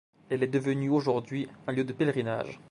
[0.31, 2.59] Elle est devenue, aujourd'hui, un lieu de pèlerinage.